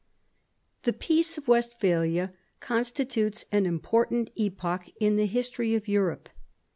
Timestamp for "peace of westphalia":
0.93-2.33